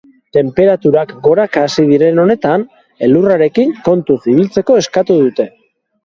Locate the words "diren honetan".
1.89-2.63